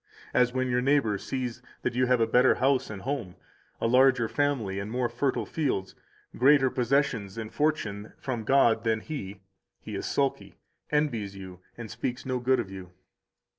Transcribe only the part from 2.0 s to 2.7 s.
have a better